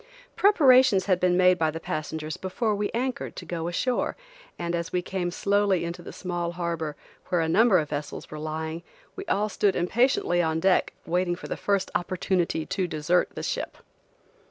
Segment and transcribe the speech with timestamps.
[0.35, 4.17] Preparations had been made by the passengers before we anchored, to go ashore,
[4.57, 6.95] and as we came slowly into the small harbor,
[7.27, 8.81] where a number of vessels were lying,
[9.15, 13.77] we all stood impatiently on deck waiting for the first opportunity to desert the ship.